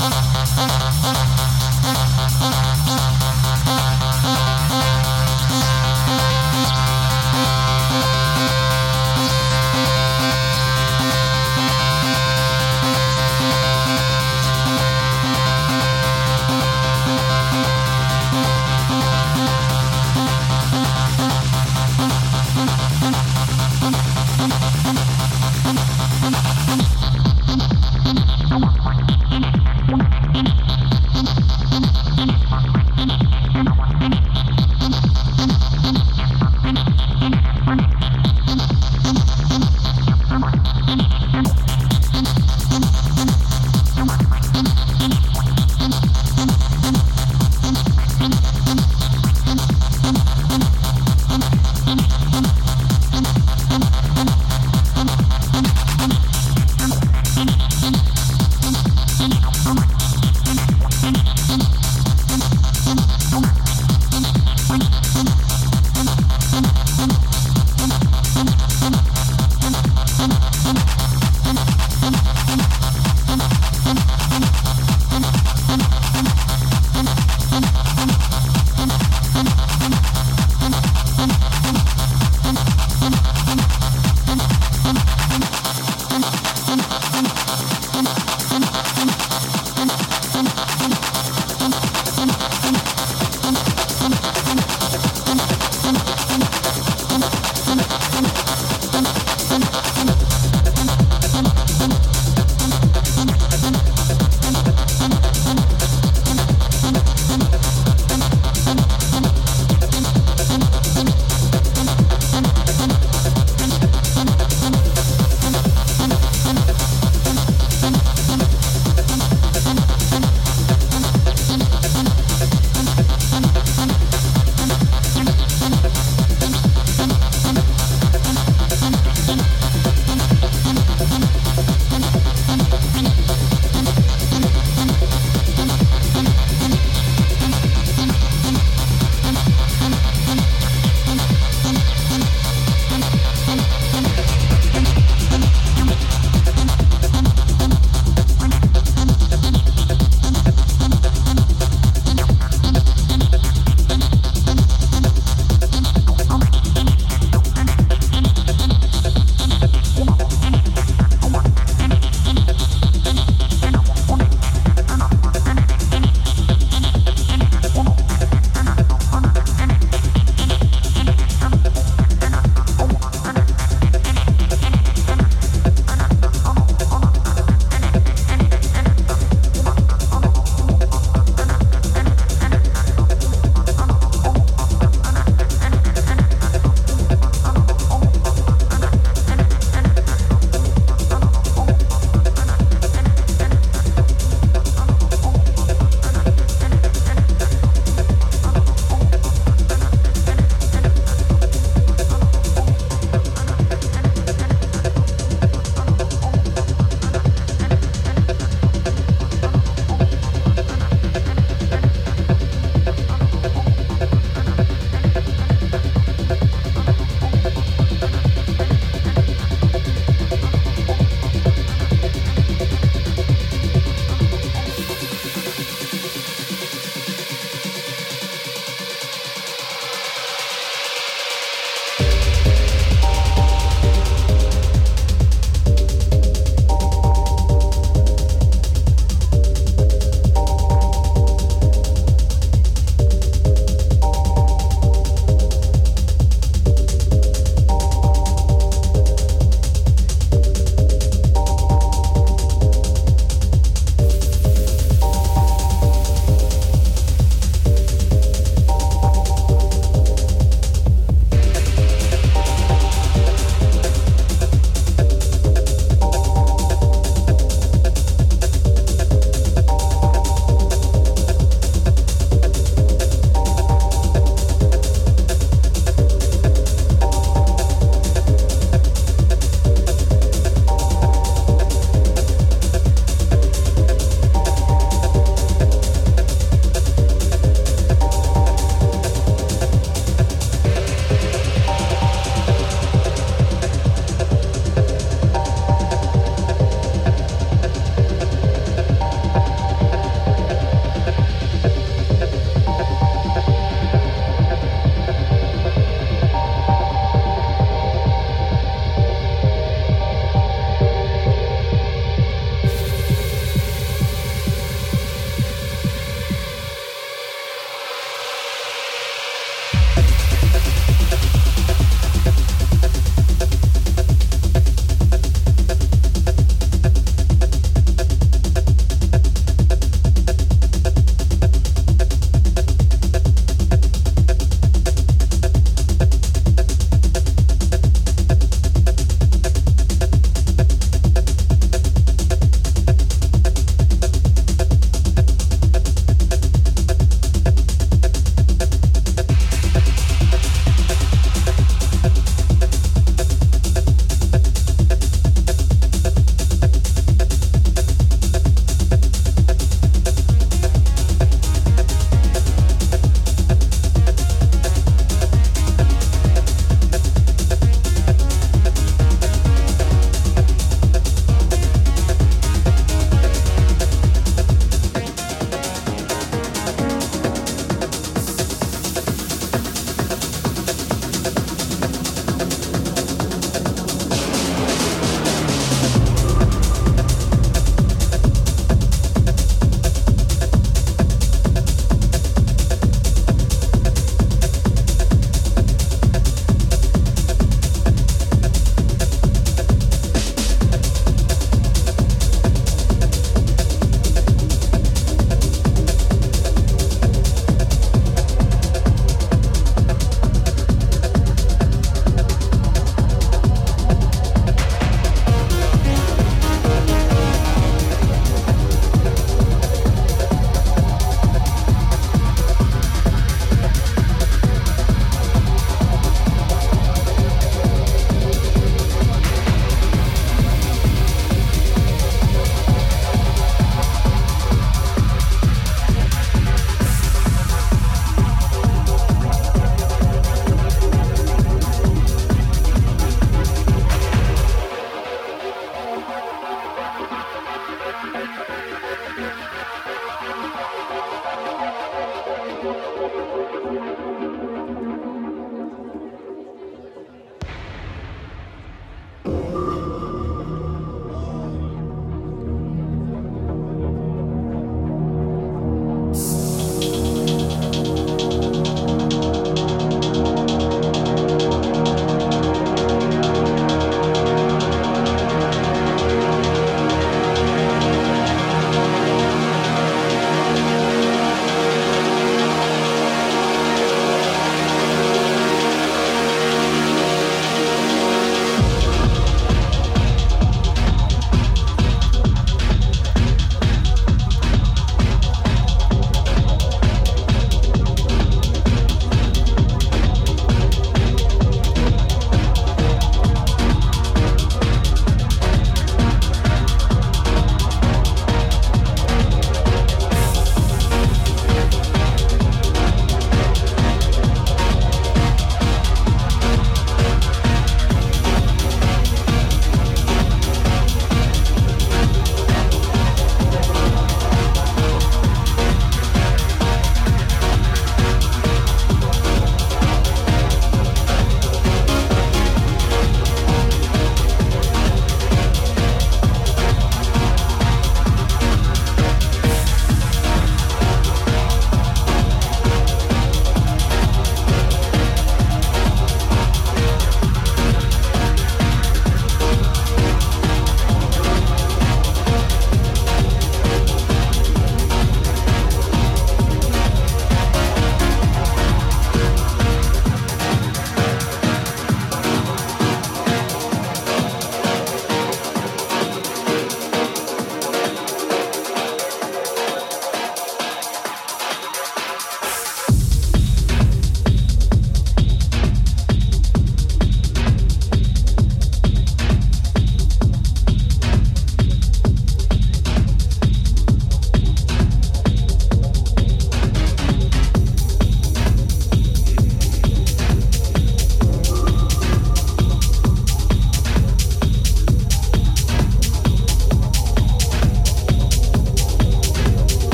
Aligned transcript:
Uh-huh. 0.00 0.34